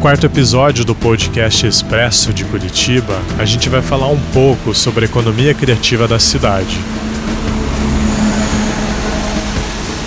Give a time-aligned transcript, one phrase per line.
[0.00, 5.08] quarto episódio do podcast Expresso de Curitiba, a gente vai falar um pouco sobre a
[5.08, 6.78] economia criativa da cidade.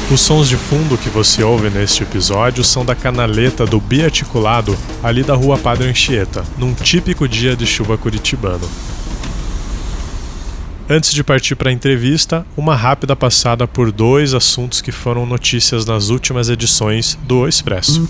[0.10, 5.24] Os sons de fundo que você ouve neste episódio são da canaleta do biarticulado ali
[5.24, 8.68] da rua Padre Anchieta, num típico dia de chuva curitibano.
[10.90, 15.86] Antes de partir para a entrevista, uma rápida passada por dois assuntos que foram notícias
[15.86, 18.08] nas últimas edições do Expresso.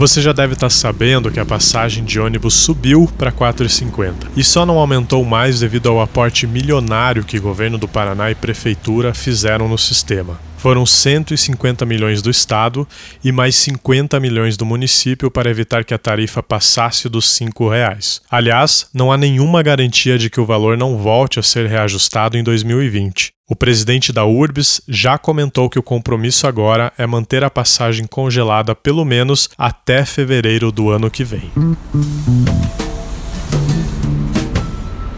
[0.00, 4.64] Você já deve estar sabendo que a passagem de ônibus subiu para 4,50 e só
[4.64, 9.76] não aumentou mais devido ao aporte milionário que governo do Paraná e prefeitura fizeram no
[9.76, 10.40] sistema.
[10.56, 12.88] Foram 150 milhões do Estado
[13.22, 18.22] e mais 50 milhões do município para evitar que a tarifa passasse dos R$ reais.
[18.30, 22.42] Aliás, não há nenhuma garantia de que o valor não volte a ser reajustado em
[22.42, 23.34] 2020.
[23.50, 28.76] O presidente da URBS já comentou que o compromisso agora é manter a passagem congelada
[28.76, 31.50] pelo menos até fevereiro do ano que vem.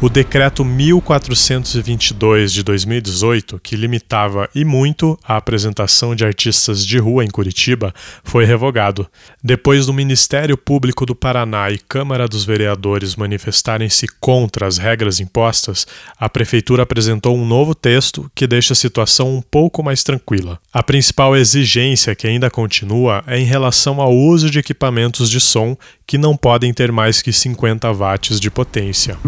[0.03, 7.25] O decreto 1422 de 2018, que limitava e muito a apresentação de artistas de rua
[7.25, 7.95] em Curitiba,
[8.25, 9.07] foi revogado.
[9.45, 15.87] Depois do Ministério Público do Paraná e Câmara dos Vereadores manifestarem-se contra as regras impostas,
[16.19, 20.59] a prefeitura apresentou um novo texto que deixa a situação um pouco mais tranquila.
[20.73, 25.77] A principal exigência que ainda continua é em relação ao uso de equipamentos de som
[26.07, 29.19] que não podem ter mais que 50 watts de potência.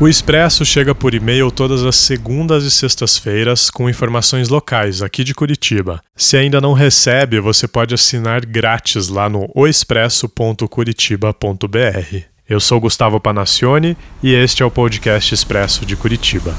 [0.00, 5.34] O Expresso chega por e-mail todas as segundas e sextas-feiras com informações locais aqui de
[5.34, 6.02] Curitiba.
[6.16, 12.24] Se ainda não recebe, você pode assinar grátis lá no oexpresso.curitiba.br.
[12.46, 16.54] Eu sou Gustavo Panacione e este é o podcast Expresso de Curitiba.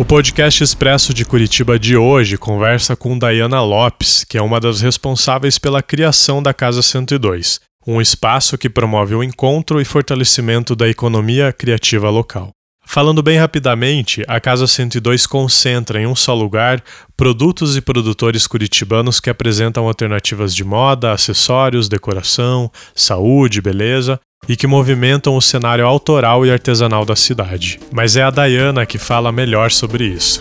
[0.00, 4.80] O podcast Expresso de Curitiba de hoje conversa com Dayana Lopes, que é uma das
[4.80, 10.88] responsáveis pela criação da Casa 102, um espaço que promove o encontro e fortalecimento da
[10.88, 12.50] economia criativa local.
[12.92, 16.82] Falando bem rapidamente, a Casa 102 concentra em um só lugar
[17.16, 24.18] produtos e produtores curitibanos que apresentam alternativas de moda, acessórios, decoração, saúde, beleza
[24.48, 27.78] e que movimentam o cenário autoral e artesanal da cidade.
[27.92, 30.40] Mas é a Dayana que fala melhor sobre isso.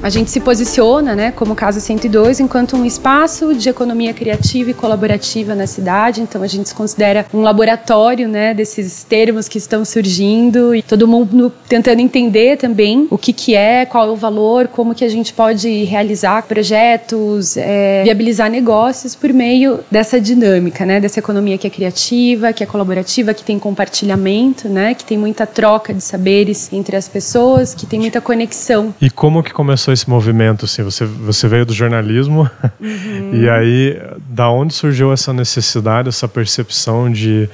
[0.00, 4.74] A gente se posiciona, né, como Casa 102, enquanto um espaço de economia criativa e
[4.74, 6.20] colaborativa na cidade.
[6.20, 11.08] Então a gente se considera um laboratório, né, desses termos que estão surgindo e todo
[11.08, 15.08] mundo tentando entender também o que que é, qual é o valor, como que a
[15.08, 21.66] gente pode realizar projetos, é, viabilizar negócios por meio dessa dinâmica, né, dessa economia que
[21.66, 26.72] é criativa, que é colaborativa, que tem compartilhamento, né, que tem muita troca de saberes
[26.72, 28.94] entre as pessoas, que tem muita conexão.
[29.00, 30.64] E como que começou começou esse movimento?
[30.64, 32.48] Assim, você, você veio do jornalismo
[32.80, 33.30] uhum.
[33.42, 37.48] e aí da onde surgiu essa necessidade, essa percepção de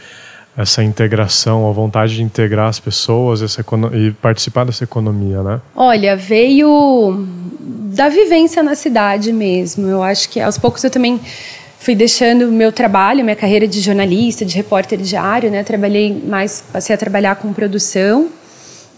[0.57, 5.61] essa integração, a vontade de integrar as pessoas essa e participar dessa economia, né?
[5.75, 7.27] Olha, veio
[7.93, 9.89] da vivência na cidade mesmo.
[9.89, 11.21] Eu acho que aos poucos eu também
[11.81, 15.65] fui deixando meu trabalho, minha carreira de jornalista, de repórter diário, né?
[15.65, 18.29] Trabalhei mais, passei a trabalhar com produção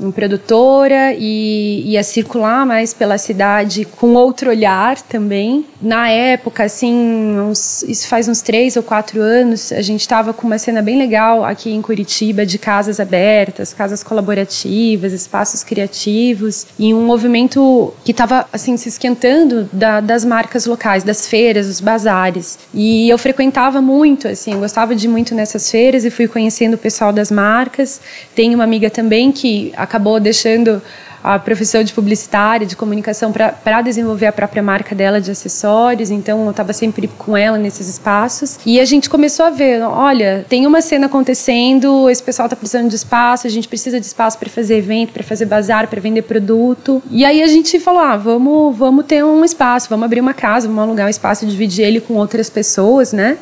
[0.01, 5.65] em produtora e ia circular mais pela cidade com outro olhar também.
[5.81, 6.95] Na época, assim,
[7.39, 10.99] uns, isso faz uns três ou quatro anos, a gente estava com uma cena bem
[10.99, 18.11] legal aqui em Curitiba de casas abertas, casas colaborativas, espaços criativos e um movimento que
[18.11, 22.59] estava assim se esquentando da, das marcas locais, das feiras, dos bazares.
[22.75, 26.79] E eu frequentava muito, assim, gostava de ir muito nessas feiras e fui conhecendo o
[26.79, 28.01] pessoal das marcas.
[28.35, 30.83] Tenho uma amiga também que acabou deixando
[31.27, 36.09] a profissão de publicitária, de comunicação, para desenvolver a própria marca dela de acessórios.
[36.09, 38.61] Então, eu estava sempre com ela nesses espaços.
[38.65, 42.89] E a gente começou a ver: olha, tem uma cena acontecendo, esse pessoal está precisando
[42.89, 46.23] de espaço, a gente precisa de espaço para fazer evento, para fazer bazar, para vender
[46.23, 47.03] produto.
[47.11, 50.69] E aí a gente falou: ah, vamos, vamos ter um espaço, vamos abrir uma casa,
[50.69, 53.37] vamos alugar um espaço dividir ele com outras pessoas, né?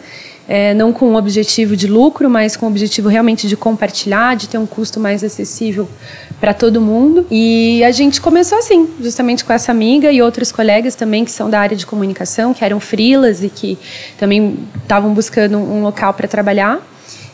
[0.48, 4.48] É, não com o objetivo de lucro, mas com o objetivo realmente de compartilhar, de
[4.48, 5.88] ter um custo mais acessível
[6.40, 7.26] para todo mundo.
[7.30, 11.48] E a gente começou assim, justamente com essa amiga e outros colegas também que são
[11.48, 13.78] da área de comunicação, que eram frilas e que
[14.18, 16.80] também estavam buscando um local para trabalhar.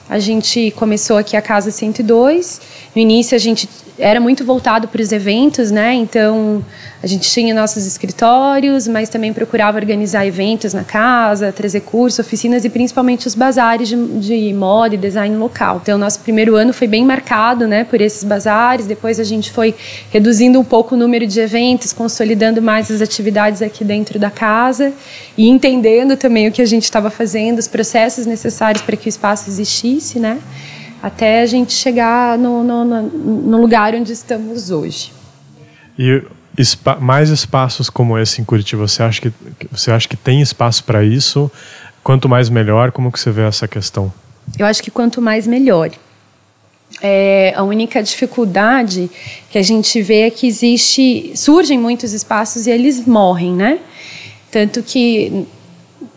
[0.08, 2.60] A gente começou aqui a Casa 102.
[2.94, 3.68] No início a gente
[4.00, 5.94] era muito voltado para os eventos, né?
[5.94, 6.64] Então
[7.02, 12.64] a gente tinha nossos escritórios, mas também procurava organizar eventos na casa, trazer cursos, oficinas
[12.64, 15.80] e principalmente os bazares de, de moda e design local.
[15.82, 18.86] Então nosso primeiro ano foi bem marcado, né, por esses bazares.
[18.86, 19.74] Depois a gente foi
[20.10, 24.92] reduzindo um pouco o número de eventos, consolidando mais as atividades aqui dentro da casa
[25.36, 29.10] e entendendo também o que a gente estava fazendo, os processos necessários para que o
[29.10, 30.38] espaço existisse, né?
[31.02, 35.12] Até a gente chegar no, no, no lugar onde estamos hoje.
[35.98, 36.22] E
[37.00, 39.32] mais espaços como esse em Curitiba, você acha que,
[39.70, 41.50] você acha que tem espaço para isso?
[42.02, 44.12] Quanto mais melhor, como que você vê essa questão?
[44.58, 45.90] Eu acho que quanto mais melhor.
[47.00, 49.08] É, a única dificuldade
[49.50, 53.78] que a gente vê é que existe, surgem muitos espaços e eles morrem, né?
[54.50, 55.46] Tanto que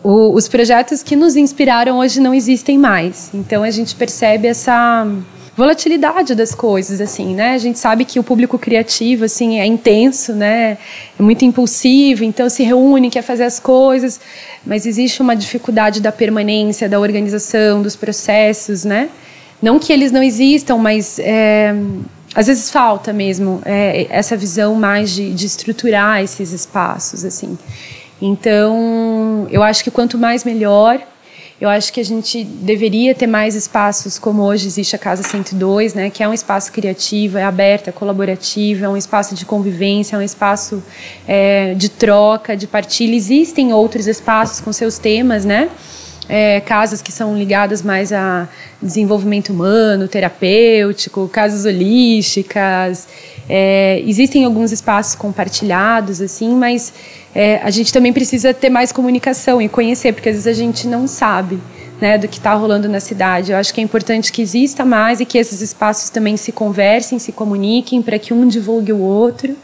[0.04, 3.30] o, os projetos que nos inspiraram hoje não existem mais.
[3.32, 5.08] Então a gente percebe essa
[5.56, 7.54] volatilidade das coisas, assim, né?
[7.54, 10.76] A gente sabe que o público criativo, assim, é intenso, né?
[11.18, 14.20] É muito impulsivo, então se reúne, quer fazer as coisas,
[14.66, 19.08] mas existe uma dificuldade da permanência, da organização, dos processos, né?
[19.62, 21.74] Não que eles não existam, mas é,
[22.34, 27.56] às vezes falta mesmo é, essa visão mais de, de estruturar esses espaços, assim.
[28.26, 30.98] Então, eu acho que quanto mais melhor.
[31.60, 35.92] Eu acho que a gente deveria ter mais espaços como hoje existe a Casa 102,
[35.92, 40.16] né, que é um espaço criativo, é aberto, é colaborativo, é um espaço de convivência,
[40.16, 40.82] é um espaço
[41.28, 43.14] é, de troca, de partilha.
[43.14, 45.68] Existem outros espaços com seus temas, né?
[46.28, 48.48] É, casas que são ligadas mais a
[48.80, 53.06] desenvolvimento humano, terapêutico, casas holísticas.
[53.48, 56.92] É, existem alguns espaços compartilhados, assim, mas
[57.34, 60.86] é, a gente também precisa ter mais comunicação e conhecer, porque às vezes a gente
[60.86, 61.60] não sabe
[62.00, 63.52] né, do que está rolando na cidade.
[63.52, 67.18] Eu acho que é importante que exista mais e que esses espaços também se conversem,
[67.18, 69.56] se comuniquem, para que um divulgue o outro.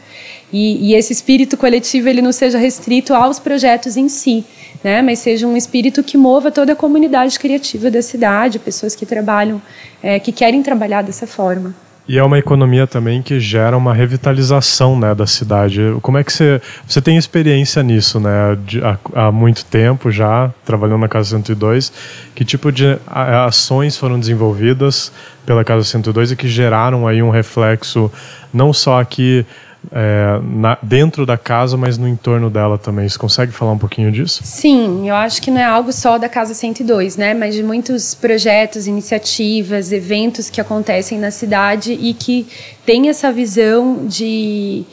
[0.51, 4.43] E, e, esse espírito coletivo ele não seja restrito aos projetos em si,
[4.83, 9.05] né, mas seja um espírito que mova toda a comunidade criativa da cidade, pessoas que
[9.05, 9.61] trabalham,
[10.03, 11.73] é, que querem trabalhar dessa forma.
[12.11, 15.79] E é uma economia também que gera uma revitalização né, da cidade.
[16.01, 16.61] Como é que você.
[16.85, 18.57] Você tem experiência nisso, né?
[18.65, 21.93] De, há, há, muito tempo já, trabalhando na Casa 102.
[22.35, 25.09] Que tipo de ações foram desenvolvidas
[25.45, 28.11] pela Casa 102 e que geraram aí um reflexo
[28.53, 29.45] não só aqui
[29.91, 33.07] é, na, dentro da casa, mas no entorno dela também.
[33.07, 34.41] Você consegue falar um pouquinho disso?
[34.43, 37.33] Sim, eu acho que não é algo só da Casa 102, né?
[37.33, 42.47] Mas de muitos projetos, iniciativas, eventos que acontecem na cidade e que
[42.85, 44.85] tem essa visão de de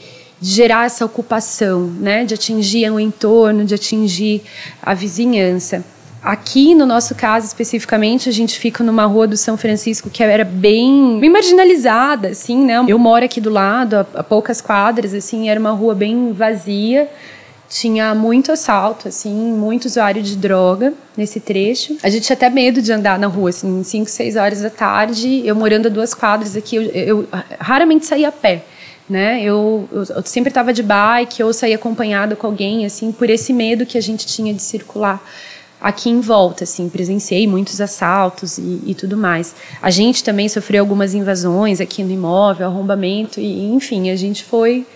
[0.54, 4.42] gerar essa ocupação, né, de atingir o entorno, de atingir
[4.80, 5.84] a vizinhança.
[6.22, 10.44] Aqui, no nosso caso especificamente, a gente fica numa rua do São Francisco que era
[10.44, 12.84] bem, marginalizada, assim, né?
[12.88, 17.08] Eu moro aqui do lado, a, a poucas quadras, assim, era uma rua bem vazia.
[17.68, 21.96] Tinha muito assalto, assim, muito usuário de droga nesse trecho.
[22.02, 25.42] A gente tinha até medo de andar na rua, assim, 5, 6 horas da tarde.
[25.46, 27.28] Eu morando a duas quadras aqui, eu, eu
[27.60, 28.64] raramente saía a pé
[29.08, 29.42] né?
[29.42, 33.52] Eu, eu, eu sempre estava de bike ou saía acompanhada com alguém, assim, por esse
[33.52, 35.22] medo que a gente tinha de circular
[35.80, 39.54] aqui em volta, assim, presenciei muitos assaltos e, e, tudo mais.
[39.80, 44.86] A gente também sofreu algumas invasões aqui no imóvel, arrombamento e, enfim, a gente foi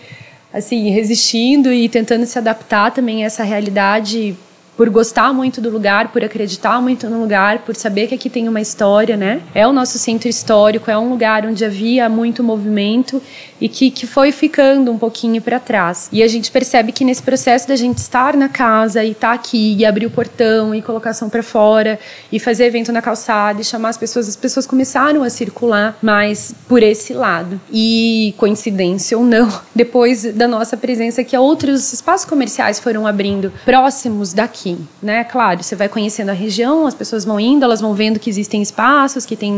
[0.53, 4.37] assim resistindo e tentando se adaptar também a essa realidade
[4.75, 8.47] por gostar muito do lugar, por acreditar muito no lugar, por saber que aqui tem
[8.47, 9.41] uma história, né?
[9.53, 13.21] É o nosso centro histórico, é um lugar onde havia muito movimento
[13.61, 16.09] e que, que foi ficando um pouquinho para trás.
[16.11, 19.33] E a gente percebe que nesse processo da gente estar na casa e estar tá
[19.33, 21.99] aqui e abrir o portão e colocação para fora
[22.31, 26.53] e fazer evento na calçada e chamar as pessoas, as pessoas começaram a circular mais
[26.67, 27.61] por esse lado.
[27.71, 34.33] E coincidência ou não, depois da nossa presença aqui, outros espaços comerciais foram abrindo próximos
[34.33, 35.23] daqui aqui, né?
[35.25, 38.61] Claro, você vai conhecendo a região, as pessoas vão indo, elas vão vendo que existem
[38.61, 39.53] espaços, que tem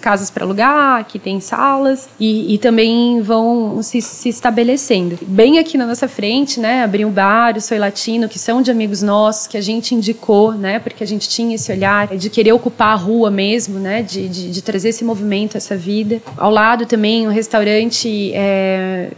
[0.00, 5.18] casas para alugar, que tem salas e, e também vão se, se, estabelecendo.
[5.22, 6.82] Bem aqui na nossa frente, né?
[6.82, 10.52] Abriu um bar, o Soy Latino, que são de amigos nossos, que a gente indicou,
[10.52, 10.78] né?
[10.78, 14.02] Porque a gente tinha esse olhar de querer ocupar a rua mesmo, né?
[14.02, 16.20] De, de, de trazer esse movimento, essa vida.
[16.36, 19.10] Ao lado também um restaurante é,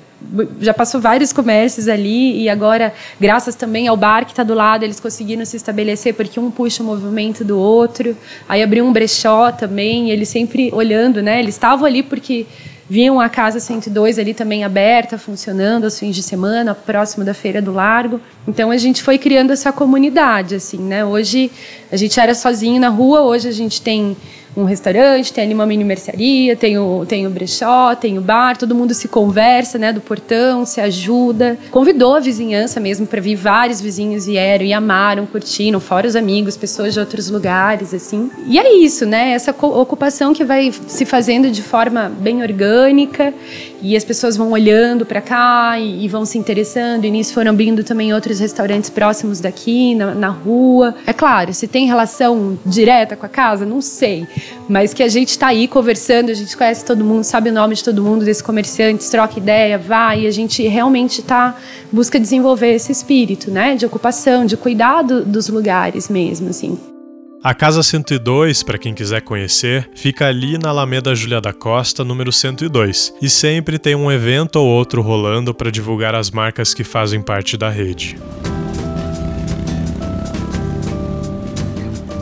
[0.61, 4.85] já passou vários comércios ali e agora, graças também ao bar que está do lado,
[4.85, 8.17] eles conseguiram se estabelecer porque um puxa o movimento do outro.
[8.49, 11.39] Aí abriu um brechó também, eles sempre olhando, né?
[11.39, 12.47] Eles estavam ali porque
[12.89, 17.61] viam a Casa 102 ali também aberta, funcionando aos fins de semana, próximo da Feira
[17.61, 18.21] do Largo.
[18.47, 21.05] Então a gente foi criando essa comunidade, assim, né?
[21.05, 21.51] Hoje
[21.93, 24.17] a gente era sozinho na rua, hoje a gente tem
[24.59, 28.57] um restaurante, tem ali uma mini mercearia, tem o, tem o brechó, tem o bar,
[28.57, 31.57] todo mundo se conversa, né, do portão, se ajuda.
[31.71, 36.57] Convidou a vizinhança mesmo para vir, vários vizinhos vieram e amaram, curtiram, fora os amigos,
[36.57, 38.31] pessoas de outros lugares, assim.
[38.47, 43.33] E é isso, né, essa ocupação que vai se fazendo de forma bem orgânica
[43.81, 47.05] e as pessoas vão olhando para cá e, e, vão se interessando.
[47.05, 50.95] E nisso foram abrindo também outros restaurantes próximos daqui, na, na rua.
[51.07, 54.27] É claro, se tem relação direta com a casa, não sei.
[54.69, 57.75] Mas que a gente está aí conversando, a gente conhece todo mundo, sabe o nome
[57.75, 60.23] de todo mundo desses comerciantes, troca ideia, vai.
[60.23, 61.57] E a gente realmente está
[61.93, 63.75] busca desenvolver esse espírito, né?
[63.75, 66.79] De ocupação, de cuidado dos lugares mesmo, assim.
[67.41, 72.33] A Casa 102, para quem quiser conhecer, fica ali na Alameda Júlia da Costa, número
[72.33, 77.23] 102, e sempre tem um evento ou outro rolando para divulgar as marcas que fazem
[77.23, 78.19] parte da rede.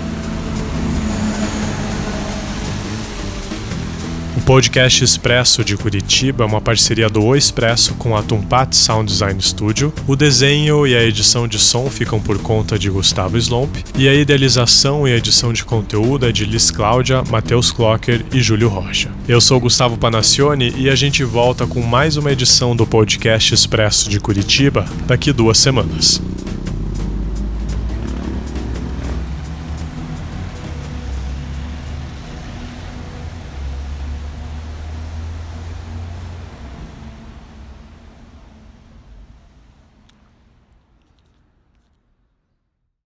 [4.44, 9.40] podcast Expresso de Curitiba é uma parceria do O Expresso com a Tumpat Sound Design
[9.40, 9.90] Studio.
[10.06, 14.12] O desenho e a edição de som ficam por conta de Gustavo Slomp e a
[14.12, 19.10] idealização e edição de conteúdo é de Liz Cláudia, Matheus Clocker e Júlio Rocha.
[19.26, 24.10] Eu sou Gustavo Panacione e a gente volta com mais uma edição do podcast Expresso
[24.10, 26.20] de Curitiba daqui duas semanas.